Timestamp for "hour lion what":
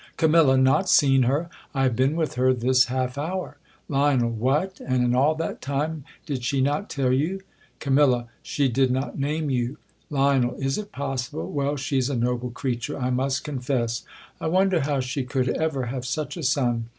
3.19-4.79